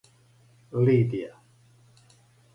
Лидија 0.85 1.29